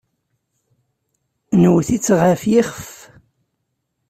[1.61, 2.85] Nwet-itt ɣer yiɣef.